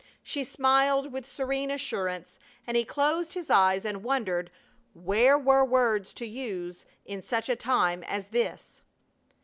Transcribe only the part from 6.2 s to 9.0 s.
use in such a time as this.